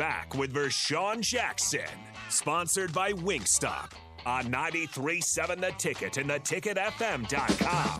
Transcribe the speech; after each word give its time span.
Back 0.00 0.34
with 0.34 0.54
Vershawn 0.54 1.20
Jackson, 1.20 1.84
sponsored 2.30 2.90
by 2.94 3.12
Wingstop 3.12 3.90
on 4.24 4.44
93.7 4.46 5.60
The 5.60 5.72
Ticket 5.76 6.16
and 6.16 6.30
theticketfm.com. 6.30 7.98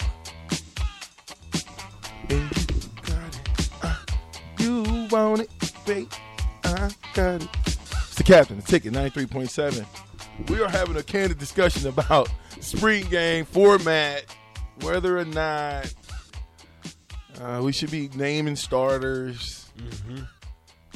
You 4.59 5.09
want 5.11 5.43
it, 5.43 5.51
babe? 5.85 6.11
I 6.65 6.91
got 7.13 7.43
it. 7.43 7.49
It's 7.67 8.15
the 8.15 8.25
captain, 8.25 8.57
the 8.57 8.63
ticket, 8.63 8.95
93.7. 8.95 9.85
We 10.49 10.63
are 10.63 10.71
having 10.71 10.97
a 10.97 11.03
candid 11.03 11.37
discussion 11.37 11.87
about 11.87 12.31
spring 12.61 13.11
game 13.11 13.45
format, 13.45 14.25
whether 14.81 15.19
or 15.19 15.27
not 15.27 15.93
uh, 17.39 17.61
we 17.63 17.73
should 17.73 17.91
be 17.91 18.09
naming 18.15 18.57
starters, 18.57 19.71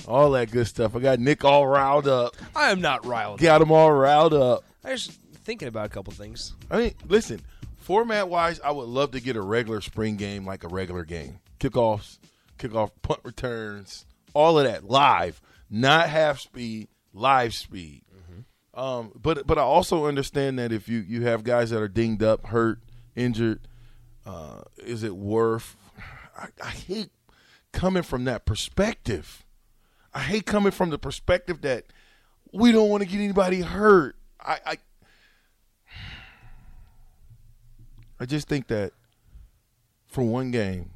all 0.07 0.31
that 0.33 0.51
good 0.51 0.67
stuff. 0.67 0.95
I 0.97 1.01
got 1.01 1.19
Nick 1.19 1.45
all 1.45 1.67
riled 1.67 2.09
up. 2.09 2.37
I 2.55 2.71
am 2.71 2.81
not 2.81 3.05
riled. 3.07 3.41
Got 3.41 3.63
him 3.63 3.73
all 3.73 3.93
riled 3.93 4.35
up. 4.35 4.65
I 4.85 4.93
was 4.93 5.07
thinking 5.07 5.69
about 5.69 5.87
a 5.87 5.89
couple 5.89 6.13
things. 6.13 6.55
I 6.71 6.79
mean, 6.79 6.95
listen, 7.07 7.41
format 7.77 8.29
wise, 8.29 8.61
I 8.61 8.71
would 8.71 8.89
love 8.89 9.13
to 9.13 9.21
get 9.21 9.37
a 9.37 9.43
regular 9.43 9.81
spring 9.81 10.17
game 10.17 10.47
like 10.47 10.65
a 10.65 10.69
regular 10.69 11.05
game. 11.05 11.41
Kickoffs, 11.61 12.19
kickoff 12.59 12.91
punt 13.03 13.21
returns, 13.23 14.07
all 14.35 14.59
of 14.59 14.65
that 14.65 14.85
live, 14.85 15.41
not 15.71 16.09
half 16.09 16.41
speed, 16.41 16.89
live 17.13 17.55
speed. 17.55 18.03
Um, 18.75 19.13
but 19.15 19.47
but 19.47 19.57
I 19.57 19.63
also 19.63 20.07
understand 20.07 20.59
that 20.59 20.73
if 20.73 20.89
you 20.89 20.99
you 20.99 21.23
have 21.23 21.45
guys 21.45 21.71
that 21.71 21.81
are 21.81 21.89
dinged 21.89 22.23
up, 22.23 22.47
hurt, 22.47 22.81
injured, 23.15 23.61
uh, 24.27 24.63
is 24.79 25.05
it 25.05 25.15
worth? 25.15 25.77
I, 26.37 26.49
I 26.63 26.71
hate 26.71 27.11
coming 27.73 28.03
from 28.03 28.25
that 28.25 28.45
perspective. 28.45 29.45
I 30.15 30.21
hate 30.21 30.47
coming 30.47 30.73
from 30.73 30.91
the 30.91 30.99
perspective 30.99 31.63
that 31.63 31.85
we 32.53 32.71
don't 32.71 32.89
want 32.89 33.03
to 33.03 33.09
get 33.09 33.19
anybody 33.19 33.63
hurt. 33.63 34.17
I, 34.41 34.59
I 34.65 34.79
I 38.21 38.27
just 38.27 38.49
think 38.49 38.69
that 38.69 38.93
for 40.07 40.23
one 40.23 40.51
game, 40.51 40.91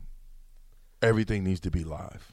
everything 1.03 1.45
needs 1.45 1.61
to 1.61 1.71
be 1.71 1.83
live. 1.85 2.33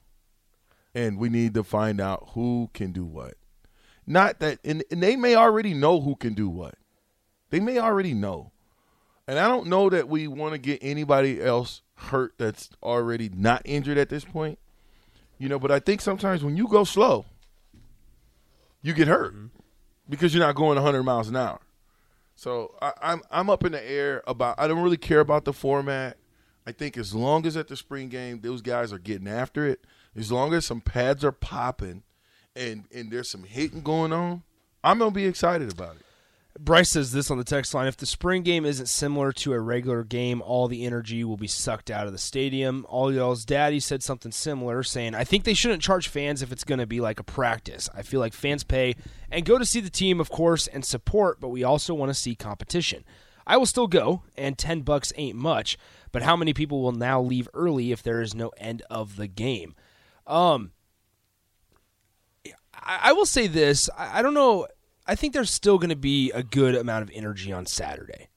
And 0.93 1.17
we 1.17 1.27
need 1.29 1.53
to 1.55 1.63
find 1.63 1.99
out 1.99 2.29
who 2.33 2.69
can 2.73 2.91
do 2.91 3.03
what. 3.03 3.33
Not 4.07 4.39
that, 4.39 4.59
and, 4.63 4.83
and 4.91 5.01
they 5.01 5.15
may 5.15 5.35
already 5.35 5.73
know 5.73 5.99
who 5.99 6.15
can 6.15 6.33
do 6.33 6.47
what. 6.47 6.75
They 7.49 7.59
may 7.59 7.79
already 7.79 8.13
know. 8.13 8.51
And 9.27 9.39
I 9.39 9.47
don't 9.47 9.67
know 9.67 9.89
that 9.89 10.07
we 10.07 10.27
want 10.27 10.53
to 10.53 10.59
get 10.59 10.79
anybody 10.81 11.41
else 11.41 11.81
hurt 11.95 12.35
that's 12.37 12.69
already 12.83 13.29
not 13.29 13.63
injured 13.65 13.97
at 13.97 14.09
this 14.09 14.23
point. 14.23 14.59
You 15.37 15.49
know, 15.49 15.59
but 15.59 15.71
I 15.71 15.79
think 15.79 16.01
sometimes 16.01 16.43
when 16.43 16.55
you 16.55 16.67
go 16.67 16.83
slow, 16.83 17.25
you 18.81 18.93
get 18.93 19.07
hurt 19.07 19.33
mm-hmm. 19.33 19.47
because 20.09 20.33
you're 20.33 20.45
not 20.45 20.55
going 20.55 20.75
100 20.75 21.03
miles 21.03 21.27
an 21.27 21.35
hour. 21.35 21.59
So 22.35 22.75
I, 22.81 22.93
I'm 23.01 23.21
I'm 23.31 23.49
up 23.49 23.63
in 23.63 23.71
the 23.71 23.89
air 23.89 24.21
about. 24.27 24.55
I 24.59 24.67
don't 24.67 24.81
really 24.81 24.97
care 24.97 25.21
about 25.21 25.45
the 25.45 25.53
format. 25.53 26.17
I 26.67 26.71
think 26.71 26.97
as 26.97 27.13
long 27.13 27.45
as 27.45 27.55
at 27.55 27.67
the 27.67 27.77
spring 27.77 28.09
game 28.09 28.41
those 28.41 28.61
guys 28.61 28.91
are 28.91 28.99
getting 28.99 29.27
after 29.27 29.65
it, 29.65 29.85
as 30.15 30.31
long 30.31 30.53
as 30.53 30.65
some 30.65 30.81
pads 30.81 31.23
are 31.23 31.31
popping, 31.31 32.03
and 32.55 32.85
and 32.93 33.11
there's 33.11 33.29
some 33.29 33.43
hitting 33.43 33.81
going 33.81 34.11
on, 34.11 34.43
I'm 34.83 34.99
gonna 34.99 35.11
be 35.11 35.25
excited 35.25 35.71
about 35.71 35.95
it. 35.95 36.04
Bryce 36.57 36.89
says 36.91 37.11
this 37.11 37.29
on 37.29 37.37
the 37.37 37.43
text 37.43 37.73
line: 37.73 37.87
If 37.87 37.97
the 37.97 38.05
spring 38.05 38.41
game 38.41 38.65
isn't 38.65 38.85
similar 38.87 39.33
to 39.33 39.51
a 39.51 39.59
regular 39.59 40.03
game, 40.03 40.41
all 40.41 40.67
the 40.67 40.85
energy 40.85 41.23
will 41.23 41.35
be 41.35 41.47
sucked 41.47 41.91
out 41.91 42.07
of 42.07 42.13
the 42.13 42.17
stadium. 42.17 42.85
All 42.87 43.13
y'all's 43.13 43.43
daddy 43.43 43.81
said 43.81 44.01
something 44.01 44.31
similar, 44.31 44.81
saying, 44.81 45.15
"I 45.15 45.25
think 45.25 45.43
they 45.43 45.53
shouldn't 45.53 45.81
charge 45.81 46.07
fans 46.07 46.41
if 46.41 46.53
it's 46.53 46.63
going 46.63 46.79
to 46.79 46.87
be 46.87 47.01
like 47.01 47.19
a 47.19 47.23
practice. 47.23 47.89
I 47.93 48.03
feel 48.03 48.21
like 48.21 48.33
fans 48.33 48.63
pay 48.63 48.95
and 49.29 49.45
go 49.45 49.57
to 49.57 49.65
see 49.65 49.81
the 49.81 49.89
team, 49.89 50.21
of 50.21 50.29
course, 50.29 50.67
and 50.67 50.85
support, 50.85 51.41
but 51.41 51.49
we 51.49 51.63
also 51.63 51.93
want 51.93 52.09
to 52.09 52.13
see 52.13 52.35
competition. 52.35 53.03
I 53.45 53.57
will 53.57 53.65
still 53.65 53.87
go, 53.87 54.23
and 54.37 54.57
ten 54.57 54.81
bucks 54.81 55.11
ain't 55.17 55.37
much, 55.37 55.77
but 56.13 56.21
how 56.21 56.37
many 56.37 56.53
people 56.53 56.81
will 56.81 56.93
now 56.93 57.21
leave 57.21 57.49
early 57.53 57.91
if 57.91 58.01
there 58.01 58.21
is 58.21 58.33
no 58.33 58.49
end 58.57 58.81
of 58.89 59.17
the 59.17 59.27
game?" 59.27 59.75
Um, 60.25 60.71
I, 62.73 62.99
I 63.03 63.13
will 63.13 63.25
say 63.25 63.47
this: 63.47 63.89
I, 63.97 64.19
I 64.19 64.21
don't 64.21 64.33
know. 64.33 64.67
I 65.07 65.15
think 65.15 65.33
there's 65.33 65.51
still 65.51 65.77
going 65.77 65.89
to 65.89 65.95
be 65.95 66.31
a 66.31 66.43
good 66.43 66.75
amount 66.75 67.03
of 67.03 67.11
energy 67.13 67.51
on 67.51 67.65
Saturday 67.65 68.29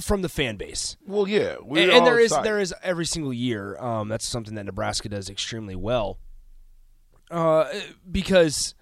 from 0.00 0.22
the 0.22 0.28
fan 0.28 0.56
base. 0.56 0.96
Well, 1.06 1.26
yeah, 1.28 1.56
and, 1.68 1.78
and 1.90 2.06
there 2.06 2.18
is 2.18 2.30
there 2.42 2.58
is 2.58 2.74
every 2.82 3.06
single 3.06 3.32
year. 3.32 3.78
Um, 3.78 4.08
that's 4.08 4.26
something 4.26 4.54
that 4.56 4.66
Nebraska 4.66 5.08
does 5.08 5.30
extremely 5.30 5.76
well. 5.76 6.18
Uh, 7.30 7.68
because 8.10 8.74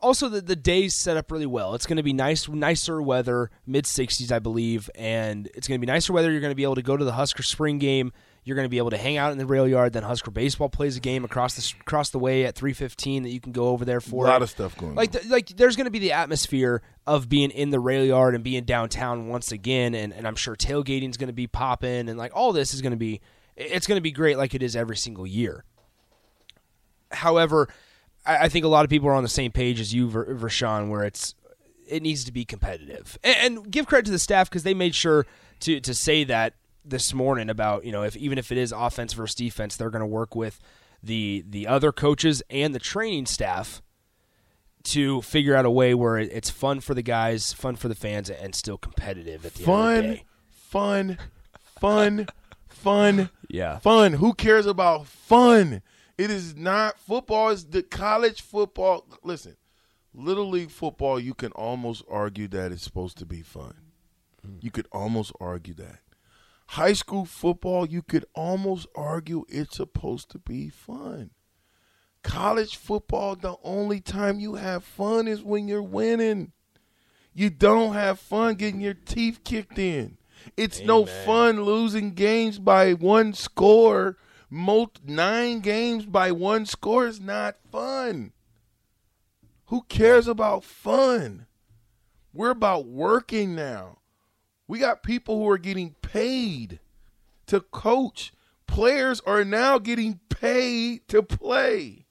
also 0.00 0.28
the 0.28 0.40
the 0.40 0.56
days 0.56 0.94
set 0.94 1.16
up 1.16 1.30
really 1.30 1.46
well. 1.46 1.74
It's 1.74 1.86
going 1.86 1.96
to 1.96 2.02
be 2.02 2.12
nice, 2.12 2.48
nicer 2.48 3.00
weather, 3.02 3.50
mid 3.66 3.84
60s, 3.84 4.30
I 4.32 4.38
believe, 4.38 4.88
and 4.94 5.46
it's 5.54 5.66
going 5.68 5.80
to 5.80 5.86
be 5.86 5.90
nicer 5.90 6.12
weather. 6.12 6.30
You're 6.30 6.40
going 6.40 6.50
to 6.52 6.56
be 6.56 6.62
able 6.62 6.76
to 6.76 6.82
go 6.82 6.96
to 6.96 7.04
the 7.04 7.12
Husker 7.12 7.42
spring 7.42 7.78
game. 7.78 8.12
You're 8.44 8.54
going 8.54 8.64
to 8.64 8.70
be 8.70 8.78
able 8.78 8.90
to 8.90 8.96
hang 8.96 9.18
out 9.18 9.30
in 9.32 9.36
the 9.38 9.44
rail 9.44 9.68
yard. 9.68 9.92
Then 9.92 10.04
Husker 10.04 10.30
baseball 10.30 10.70
plays 10.70 10.96
a 10.96 11.00
game 11.00 11.22
across 11.24 11.54
the 11.54 11.74
across 11.80 12.10
the 12.10 12.18
way 12.18 12.46
at 12.46 12.54
3:15 12.54 13.24
that 13.24 13.28
you 13.30 13.40
can 13.40 13.52
go 13.52 13.68
over 13.68 13.84
there 13.84 14.00
for. 14.00 14.24
a 14.24 14.28
lot 14.28 14.40
of 14.42 14.48
stuff 14.48 14.74
going 14.76 14.94
Like, 14.94 15.14
on. 15.14 15.20
th- 15.20 15.30
like 15.30 15.48
there's 15.48 15.76
going 15.76 15.84
to 15.84 15.90
be 15.90 15.98
the 15.98 16.12
atmosphere 16.12 16.80
of 17.06 17.28
being 17.28 17.50
in 17.50 17.70
the 17.70 17.80
rail 17.80 18.04
yard 18.04 18.34
and 18.34 18.42
being 18.42 18.64
downtown 18.64 19.28
once 19.28 19.52
again, 19.52 19.94
and, 19.94 20.14
and 20.14 20.26
I'm 20.26 20.36
sure 20.36 20.56
tailgating 20.56 21.10
is 21.10 21.16
going 21.18 21.28
to 21.28 21.34
be 21.34 21.46
popping, 21.46 22.08
and 22.08 22.16
like 22.18 22.32
all 22.34 22.52
this 22.52 22.72
is 22.72 22.80
going 22.80 22.92
to 22.92 22.96
be, 22.98 23.20
it's 23.56 23.86
going 23.86 23.96
to 23.98 24.02
be 24.02 24.12
great 24.12 24.38
like 24.38 24.54
it 24.54 24.62
is 24.62 24.74
every 24.76 24.96
single 24.96 25.26
year. 25.26 25.64
However, 27.10 27.68
I, 28.26 28.44
I 28.44 28.48
think 28.48 28.64
a 28.64 28.68
lot 28.68 28.84
of 28.84 28.90
people 28.90 29.08
are 29.08 29.14
on 29.14 29.22
the 29.22 29.28
same 29.28 29.50
page 29.52 29.80
as 29.80 29.92
you, 29.94 30.08
Ver- 30.08 30.34
Vershawn, 30.34 30.88
where 30.90 31.04
it's 31.04 31.34
it 31.88 32.02
needs 32.02 32.24
to 32.24 32.32
be 32.32 32.44
competitive, 32.44 33.18
and, 33.24 33.56
and 33.58 33.70
give 33.70 33.86
credit 33.86 34.04
to 34.06 34.10
the 34.12 34.18
staff 34.18 34.48
because 34.50 34.62
they 34.62 34.74
made 34.74 34.94
sure 34.94 35.26
to 35.60 35.80
to 35.80 35.94
say 35.94 36.24
that 36.24 36.54
this 36.84 37.12
morning 37.12 37.48
about 37.50 37.84
you 37.84 37.92
know 37.92 38.02
if 38.02 38.16
even 38.16 38.38
if 38.38 38.50
it 38.52 38.58
is 38.58 38.72
offense 38.72 39.12
versus 39.12 39.34
defense, 39.34 39.76
they're 39.76 39.90
going 39.90 40.00
to 40.00 40.06
work 40.06 40.34
with 40.34 40.58
the 41.02 41.44
the 41.48 41.66
other 41.66 41.92
coaches 41.92 42.42
and 42.50 42.74
the 42.74 42.78
training 42.78 43.26
staff 43.26 43.80
to 44.84 45.20
figure 45.22 45.54
out 45.54 45.64
a 45.66 45.70
way 45.70 45.92
where 45.94 46.16
it- 46.18 46.30
it's 46.32 46.50
fun 46.50 46.80
for 46.80 46.94
the 46.94 47.02
guys, 47.02 47.52
fun 47.52 47.76
for 47.76 47.88
the 47.88 47.94
fans, 47.94 48.30
and 48.30 48.54
still 48.54 48.78
competitive 48.78 49.44
at 49.44 49.54
the 49.54 49.64
end 49.64 49.68
of 49.70 49.86
the 49.86 50.02
fun, 50.02 50.02
day. 50.02 50.24
fun, 50.50 51.18
fun, 51.80 52.26
fun, 52.68 53.30
Yeah. 53.50 53.78
fun. 53.78 54.14
Who 54.14 54.32
cares 54.34 54.66
about 54.66 55.06
fun? 55.06 55.82
It 56.18 56.30
is 56.30 56.56
not 56.56 56.98
football. 56.98 57.50
Is 57.50 57.64
the 57.64 57.82
college 57.82 58.42
football? 58.42 59.06
Listen, 59.22 59.56
little 60.12 60.50
league 60.50 60.72
football. 60.72 61.20
You 61.20 61.32
can 61.32 61.52
almost 61.52 62.02
argue 62.10 62.48
that 62.48 62.72
it's 62.72 62.82
supposed 62.82 63.16
to 63.18 63.26
be 63.26 63.42
fun. 63.42 63.74
Hmm. 64.44 64.56
You 64.60 64.72
could 64.72 64.88
almost 64.90 65.32
argue 65.40 65.74
that. 65.74 66.00
High 66.72 66.92
school 66.92 67.24
football, 67.24 67.86
you 67.86 68.02
could 68.02 68.26
almost 68.34 68.88
argue 68.94 69.44
it's 69.48 69.76
supposed 69.76 70.28
to 70.32 70.38
be 70.38 70.68
fun. 70.68 71.30
College 72.22 72.76
football, 72.76 73.36
the 73.36 73.56
only 73.62 74.00
time 74.00 74.38
you 74.38 74.56
have 74.56 74.84
fun 74.84 75.28
is 75.28 75.42
when 75.42 75.66
you're 75.66 75.82
winning. 75.82 76.52
You 77.32 77.48
don't 77.48 77.94
have 77.94 78.18
fun 78.18 78.56
getting 78.56 78.80
your 78.80 78.94
teeth 78.94 79.44
kicked 79.44 79.78
in. 79.78 80.18
It's 80.56 80.80
no 80.80 81.06
fun 81.06 81.62
losing 81.62 82.12
games 82.12 82.58
by 82.58 82.92
one 82.92 83.32
score. 83.32 84.18
Most 84.50 85.00
nine 85.04 85.60
games 85.60 86.06
by 86.06 86.32
one 86.32 86.64
score 86.64 87.06
is 87.06 87.20
not 87.20 87.56
fun. 87.70 88.32
Who 89.66 89.82
cares 89.88 90.26
about 90.26 90.64
fun? 90.64 91.46
We're 92.32 92.50
about 92.50 92.86
working 92.86 93.54
now. 93.54 93.98
We 94.66 94.78
got 94.78 95.02
people 95.02 95.38
who 95.38 95.48
are 95.50 95.58
getting 95.58 95.94
paid 96.00 96.80
to 97.46 97.60
coach. 97.60 98.32
Players 98.66 99.20
are 99.26 99.44
now 99.44 99.78
getting 99.78 100.20
paid 100.28 101.06
to 101.08 101.22
play. 101.22 102.06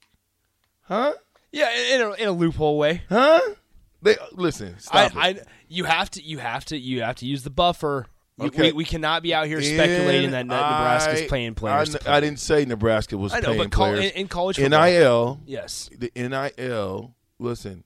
Huh? 0.82 1.14
Yeah, 1.50 1.70
in 1.94 2.00
a, 2.00 2.12
in 2.12 2.28
a 2.28 2.32
loophole 2.32 2.78
way. 2.78 3.02
Huh? 3.08 3.40
They 4.02 4.16
listen. 4.32 4.76
I. 4.92 5.10
I, 5.14 5.40
you 5.68 5.84
have 5.84 6.10
to, 6.10 6.22
you 6.22 6.38
have 6.38 6.64
to, 6.66 6.78
you 6.78 7.02
have 7.02 7.16
to 7.16 7.26
use 7.26 7.42
the 7.42 7.50
buffer 7.50 8.06
Okay. 8.40 8.70
We, 8.70 8.78
we 8.78 8.84
cannot 8.84 9.22
be 9.22 9.34
out 9.34 9.46
here 9.46 9.60
speculating 9.60 10.30
that 10.30 10.40
And 10.40 10.48
Nebraska's 10.48 11.22
I- 11.22 11.26
playing 11.28 11.54
players. 11.54 11.94
I, 11.94 11.98
play. 11.98 12.12
I 12.12 12.20
didn't 12.20 12.38
say 12.40 12.64
Nebraska 12.64 13.16
was 13.18 13.32
know, 13.32 13.40
paying 13.40 13.58
but 13.58 13.70
col- 13.70 13.88
players. 13.92 14.04
in, 14.12 14.16
in 14.16 14.28
college 14.28 14.56
football, 14.58 14.84
NIL, 14.84 15.40
yes, 15.46 15.90
the 15.96 16.12
NIL. 16.14 17.14
Listen, 17.38 17.84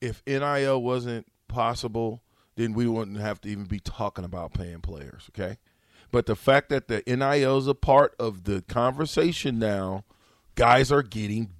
if 0.00 0.22
NIL 0.26 0.82
wasn't 0.82 1.26
possible, 1.48 2.22
then 2.56 2.72
we 2.72 2.86
wouldn't 2.86 3.18
have 3.18 3.40
to 3.42 3.48
even 3.48 3.64
be 3.64 3.80
talking 3.80 4.24
about 4.24 4.52
paying 4.54 4.80
players. 4.80 5.28
Okay, 5.34 5.58
but 6.12 6.26
the 6.26 6.36
fact 6.36 6.68
that 6.68 6.88
the 6.88 7.02
NIL 7.06 7.58
is 7.58 7.66
a 7.66 7.74
part 7.74 8.14
of 8.18 8.44
the 8.44 8.62
conversation 8.62 9.58
now, 9.58 10.04
guys 10.54 10.92
are 10.92 11.02
getting 11.02 11.50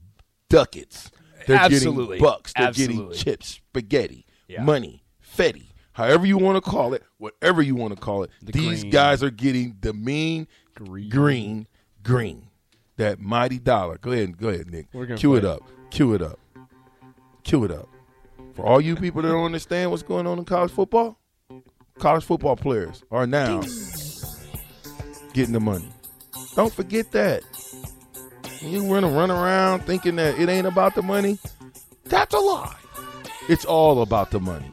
ducats. 0.48 1.10
They're 1.46 1.56
Absolutely. 1.56 2.18
getting 2.18 2.22
bucks. 2.24 2.52
They're 2.56 2.66
Absolutely. 2.68 3.16
getting 3.16 3.22
chips, 3.24 3.48
spaghetti, 3.70 4.26
Yeah. 4.46 4.62
money, 4.62 5.02
fetty, 5.24 5.69
however 5.92 6.26
you 6.26 6.38
want 6.38 6.62
to 6.62 6.70
call 6.70 6.94
it, 6.94 7.02
whatever 7.19 7.62
you 7.62 7.75
want 7.75 7.94
to 7.94 8.00
call 8.00 8.22
it. 8.22 8.31
The 8.42 8.52
These 8.52 8.81
green. 8.82 8.90
guys 8.92 9.22
are 9.22 9.31
getting 9.31 9.76
the 9.81 9.92
mean 9.92 10.46
Green. 10.75 11.08
green, 11.10 11.66
green, 12.02 12.48
that 12.96 13.19
mighty 13.19 13.58
dollar. 13.58 13.98
Go 13.98 14.12
ahead, 14.12 14.37
go 14.38 14.48
ahead, 14.48 14.70
Nick. 14.70 14.87
We're 14.92 15.06
Cue 15.16 15.34
it 15.37 15.40
play 15.42 15.50
it. 15.50 15.54
up. 15.54 15.62
Cue 15.90 16.14
it 16.14 16.22
up. 16.22 16.38
Cue 17.44 17.64
it 17.64 17.70
up. 17.70 17.88
For 18.54 18.64
all 18.66 18.81
you 18.81 18.96
people 18.96 19.22
that 19.22 19.28
don't 19.28 19.44
understand 19.44 19.90
what's 19.90 20.02
going 20.02 20.26
on 20.26 20.38
in 20.38 20.44
college 20.44 20.70
football, 20.70 21.19
college 21.98 22.25
football 22.25 22.56
players 22.56 23.02
are 23.10 23.26
now 23.26 23.60
getting 25.32 25.52
the 25.52 25.60
money. 25.60 25.88
Don't 26.54 26.72
forget 26.72 27.12
that. 27.12 27.42
When 28.62 28.72
you 28.72 28.92
run 28.92 29.04
run 29.14 29.31
around 29.31 29.81
thinking 29.84 30.16
that 30.16 30.38
it 30.38 30.48
ain't 30.48 30.66
about 30.66 30.94
the 30.94 31.02
money, 31.02 31.38
that's 32.04 32.34
a 32.34 32.38
lie. 32.38 32.75
It's 33.48 33.64
all 33.64 34.02
about 34.02 34.31
the 34.31 34.40
money. 34.40 34.70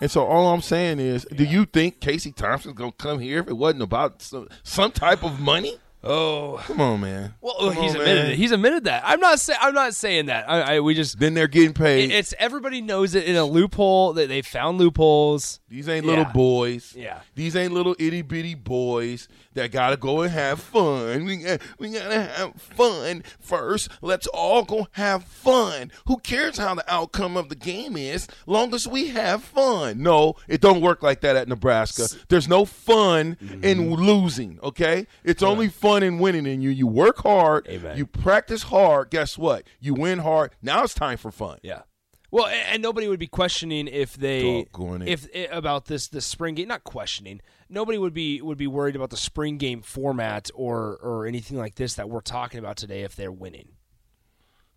And 0.00 0.10
so 0.10 0.24
all 0.26 0.52
I'm 0.52 0.60
saying 0.60 0.98
is, 0.98 1.26
do 1.34 1.44
you 1.44 1.64
think 1.64 2.00
Casey 2.00 2.32
Thompson's 2.32 2.74
gonna 2.74 2.92
come 2.92 3.18
here 3.18 3.40
if 3.40 3.48
it 3.48 3.56
wasn't 3.56 3.82
about 3.82 4.22
some, 4.22 4.48
some 4.62 4.92
type 4.92 5.24
of 5.24 5.40
money? 5.40 5.78
Oh, 6.06 6.62
Come 6.66 6.80
on, 6.80 7.00
man. 7.00 7.34
well, 7.40 7.54
Come 7.58 7.82
he's 7.82 7.94
on, 7.94 8.00
admitted 8.00 8.22
man. 8.22 8.30
it. 8.32 8.36
He's 8.36 8.52
admitted 8.52 8.84
that. 8.84 9.02
I'm 9.04 9.20
not 9.20 9.40
saying. 9.40 9.58
I'm 9.62 9.74
not 9.74 9.94
saying 9.94 10.26
that. 10.26 10.48
I, 10.48 10.76
I 10.76 10.80
we 10.80 10.94
just. 10.94 11.18
Then 11.18 11.34
they're 11.34 11.48
getting 11.48 11.74
paid. 11.74 12.10
it- 12.10 12.14
it's 12.14 12.34
everybody 12.38 12.80
knows 12.80 13.14
it 13.14 13.24
in 13.24 13.36
a 13.36 13.44
loophole 13.44 14.12
that 14.14 14.28
they 14.28 14.42
found 14.42 14.78
loopholes. 14.78 15.60
These 15.68 15.88
ain't 15.88 16.06
little 16.06 16.24
Yeah. 16.24 16.32
boys. 16.32 16.94
Yeah. 16.96 17.20
These 17.34 17.56
ain't 17.56 17.72
little 17.72 17.96
itty 17.98 18.22
bitty 18.22 18.54
boys 18.54 19.28
that 19.54 19.72
gotta 19.72 19.96
go 19.96 20.20
and 20.22 20.30
have 20.32 20.60
fun. 20.60 21.24
We, 21.24 21.36
got- 21.38 21.60
we 21.78 21.90
gotta 21.90 22.22
have 22.22 22.54
fun 22.60 23.24
first. 23.40 23.88
Let's 24.02 24.26
all 24.28 24.62
go 24.64 24.86
have 24.92 25.24
fun. 25.24 25.90
Who 26.06 26.18
cares 26.18 26.58
how 26.58 26.74
the 26.74 26.84
outcome 26.92 27.36
of 27.36 27.48
the 27.48 27.54
game 27.56 27.96
is, 27.96 28.28
long 28.46 28.74
as 28.74 28.86
we 28.86 29.08
have 29.08 29.42
fun? 29.42 30.02
No, 30.02 30.34
it 30.46 30.60
don't 30.60 30.80
work 30.80 31.02
like 31.02 31.20
that 31.22 31.36
at 31.36 31.48
Nebraska. 31.48 32.06
There's 32.28 32.48
no 32.48 32.64
fun 32.64 33.36
in 33.40 33.58
mm-hmm. 33.90 33.94
losing. 33.94 34.58
Okay, 34.62 35.06
it's 35.24 35.42
only 35.42 35.68
fun 35.68 35.95
in 36.02 36.18
winning. 36.18 36.46
And 36.46 36.62
you, 36.62 36.70
you 36.70 36.86
work 36.86 37.18
hard. 37.18 37.66
Amen. 37.68 37.96
You 37.96 38.06
practice 38.06 38.64
hard. 38.64 39.10
Guess 39.10 39.36
what? 39.38 39.64
You 39.80 39.94
win 39.94 40.18
hard. 40.20 40.52
Now 40.62 40.82
it's 40.84 40.94
time 40.94 41.16
for 41.18 41.30
fun. 41.30 41.58
Yeah. 41.62 41.82
Well, 42.32 42.46
and 42.46 42.82
nobody 42.82 43.06
would 43.08 43.20
be 43.20 43.28
questioning 43.28 43.86
if 43.88 44.14
they 44.16 44.64
Doggone 44.64 45.02
it. 45.02 45.08
if 45.08 45.28
eh, 45.32 45.46
about 45.50 45.86
this 45.86 46.08
the 46.08 46.20
spring 46.20 46.56
game. 46.56 46.68
Not 46.68 46.82
questioning. 46.84 47.40
Nobody 47.68 47.98
would 47.98 48.12
be 48.12 48.42
would 48.42 48.58
be 48.58 48.66
worried 48.66 48.96
about 48.96 49.10
the 49.10 49.16
spring 49.16 49.58
game 49.58 49.80
format 49.80 50.50
or 50.54 50.98
or 51.02 51.26
anything 51.26 51.56
like 51.56 51.76
this 51.76 51.94
that 51.94 52.10
we're 52.10 52.20
talking 52.20 52.58
about 52.58 52.76
today 52.76 53.02
if 53.02 53.14
they're 53.14 53.32
winning. 53.32 53.68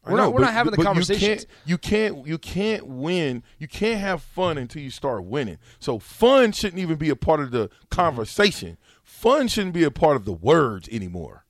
We're 0.06 0.16
not- 0.16 0.32
we're 0.32 0.40
but- 0.40 0.46
not 0.46 0.54
having 0.54 0.72
the 0.72 0.78
but 0.78 0.86
conversations. 0.86 1.46
You 1.66 1.78
can't, 1.78 2.16
you 2.16 2.18
can't. 2.24 2.28
You 2.28 2.38
can't 2.38 2.88
win. 2.88 3.44
You 3.58 3.68
can't 3.68 4.00
have 4.00 4.22
fun 4.22 4.58
until 4.58 4.82
you 4.82 4.92
start 4.92 5.26
winning. 5.26 5.58
So 5.80 6.00
fun 6.00 6.52
shouldn't 6.54 6.80
even 6.82 6.98
be 6.98 7.10
a 7.10 7.16
part 7.16 7.42
of 7.42 7.52
the 7.52 7.70
conversation. 7.90 8.78
Fun 9.10 9.50
shouldn't 9.50 9.74
be 9.74 9.84
a 9.84 9.92
part 9.92 10.16
of 10.16 10.24
the 10.24 10.32
words 10.32 10.88
anymore. 10.90 11.44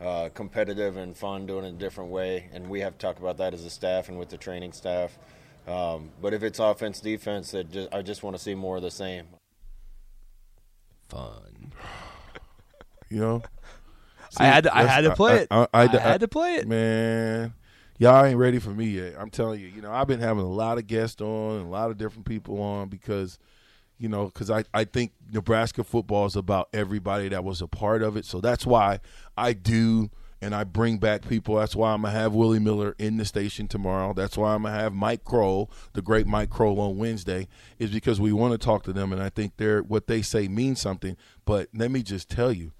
uh, 0.00 0.28
competitive 0.34 0.98
and 0.98 1.16
fun, 1.16 1.46
doing 1.46 1.64
it 1.64 1.68
a 1.68 1.72
different 1.72 2.10
way. 2.10 2.50
And 2.52 2.68
we 2.68 2.80
have 2.80 2.92
to 2.92 2.98
talk 2.98 3.18
about 3.18 3.38
that 3.38 3.54
as 3.54 3.64
a 3.64 3.70
staff 3.70 4.10
and 4.10 4.18
with 4.18 4.28
the 4.28 4.36
training 4.36 4.72
staff. 4.72 5.16
Um, 5.66 6.10
but 6.20 6.34
if 6.34 6.42
it's 6.42 6.58
offense, 6.58 7.00
defense, 7.00 7.54
it 7.54 7.70
just, 7.70 7.94
I 7.94 8.02
just 8.02 8.22
want 8.22 8.36
to 8.36 8.42
see 8.42 8.54
more 8.54 8.76
of 8.76 8.82
the 8.82 8.90
same. 8.90 9.26
Fun. 11.08 11.72
You 13.10 13.20
know. 13.20 13.42
I 14.38 14.46
had 14.46 14.64
to, 14.64 14.76
I 14.76 14.82
had 14.82 15.02
to 15.02 15.14
play 15.14 15.42
it. 15.42 15.48
I, 15.50 15.68
I, 15.72 15.86
had 15.86 16.20
to 16.22 16.28
play 16.28 16.56
it. 16.56 16.66
Man, 16.66 17.54
y'all 17.98 18.24
ain't 18.24 18.38
ready 18.38 18.58
for 18.58 18.70
me 18.70 18.86
yet. 18.86 19.14
I'm 19.16 19.30
telling 19.30 19.60
you. 19.60 19.68
You 19.68 19.82
know, 19.82 19.92
I've 19.92 20.08
been 20.08 20.20
having 20.20 20.42
a 20.42 20.48
lot 20.48 20.78
of 20.78 20.88
guests 20.88 21.20
on 21.20 21.58
and 21.58 21.66
a 21.66 21.70
lot 21.70 21.90
of 21.90 21.98
different 21.98 22.26
people 22.26 22.60
on 22.60 22.88
because, 22.88 23.38
you 23.98 24.08
know, 24.08 24.26
because 24.26 24.50
I, 24.50 24.64
I 24.72 24.84
think 24.84 25.12
Nebraska 25.32 25.84
football 25.84 26.26
is 26.26 26.36
about 26.36 26.68
everybody 26.72 27.28
that 27.28 27.44
was 27.44 27.62
a 27.62 27.66
part 27.66 28.02
of 28.02 28.16
it. 28.16 28.24
So 28.24 28.40
that's 28.40 28.66
why 28.66 29.00
I 29.36 29.52
do 29.52 30.10
and 30.44 30.54
I 30.54 30.64
bring 30.64 30.98
back 30.98 31.26
people. 31.26 31.56
That's 31.56 31.74
why 31.74 31.92
I'm 31.92 32.02
gonna 32.02 32.12
have 32.12 32.34
Willie 32.34 32.58
Miller 32.58 32.94
in 32.98 33.16
the 33.16 33.24
station 33.24 33.66
tomorrow. 33.66 34.12
That's 34.12 34.36
why 34.36 34.54
I'm 34.54 34.64
gonna 34.64 34.74
have 34.74 34.92
Mike 34.92 35.24
Croel, 35.24 35.70
the 35.94 36.02
great 36.02 36.26
Mike 36.26 36.50
Croel, 36.50 36.78
on 36.80 36.98
Wednesday, 36.98 37.48
is 37.78 37.90
because 37.90 38.20
we 38.20 38.30
want 38.30 38.52
to 38.52 38.58
talk 38.58 38.82
to 38.84 38.92
them, 38.92 39.10
and 39.10 39.22
I 39.22 39.30
think 39.30 39.54
they're 39.56 39.82
what 39.82 40.06
they 40.06 40.20
say 40.20 40.46
means 40.46 40.82
something. 40.82 41.16
But 41.46 41.68
let 41.72 41.90
me 41.90 42.02
just 42.02 42.28
tell 42.28 42.52
you, 42.52 42.72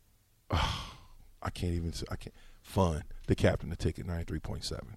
I 0.50 1.50
can't 1.54 1.74
even. 1.74 1.92
I 2.10 2.16
can't. 2.16 2.34
Fun. 2.60 3.04
The 3.28 3.36
captain. 3.36 3.70
The 3.70 3.76
ticket. 3.76 4.06
Ninety 4.06 4.24
three 4.24 4.40
point 4.40 4.64
seven. 4.64 4.96